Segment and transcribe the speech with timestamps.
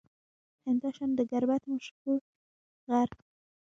[0.65, 2.21] همداشان د گربت مشهور
[2.87, 3.09] غر